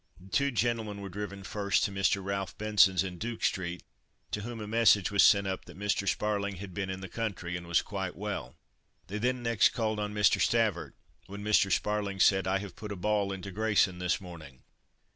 The 0.19 0.31
two 0.31 0.49
gentlemen 0.49 0.99
were 0.99 1.09
driven 1.09 1.43
first 1.43 1.83
to 1.83 1.91
Mr. 1.91 2.23
Ralph 2.23 2.57
Benson's 2.57 3.03
in 3.03 3.19
Duke 3.19 3.43
street, 3.43 3.83
to 4.31 4.41
whom 4.41 4.59
a 4.59 4.65
message 4.67 5.11
was 5.11 5.21
sent 5.23 5.45
up 5.45 5.65
that 5.65 5.77
Mr. 5.77 6.09
Sparling 6.09 6.55
"had 6.55 6.73
been 6.73 6.89
in 6.89 7.01
the 7.01 7.07
country 7.07 7.55
and 7.55 7.67
was 7.67 7.83
quite 7.83 8.15
well." 8.15 8.55
They 9.05 9.19
next 9.31 9.73
called 9.75 9.99
on 9.99 10.11
Mr. 10.11 10.41
Stavert, 10.41 10.95
when 11.27 11.43
Mr. 11.43 11.71
Sparling 11.71 12.19
said, 12.19 12.47
"I 12.47 12.57
have 12.57 12.75
put 12.75 12.91
a 12.91 12.95
ball 12.95 13.31
into 13.31 13.51
Grayson 13.51 13.99
this 13.99 14.19
morning." 14.19 14.63